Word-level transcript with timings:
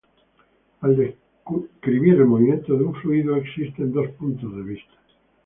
Al 0.79 0.95
describir 0.97 2.15
el 2.15 2.25
movimiento 2.25 2.75
de 2.75 2.85
un 2.85 2.95
fluido, 2.95 3.35
existen 3.35 3.93
dos 3.93 4.09
puntos 4.17 4.51
de 4.55 4.63
vista. 4.63 4.95